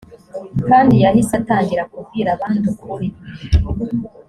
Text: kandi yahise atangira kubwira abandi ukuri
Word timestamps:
kandi 0.67 0.93
yahise 1.03 1.31
atangira 1.39 1.83
kubwira 1.91 2.29
abandi 2.35 2.63
ukuri 2.71 3.07